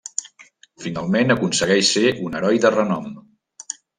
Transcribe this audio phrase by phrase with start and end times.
[0.85, 3.13] Finalment aconsegueix ser un heroi de renom.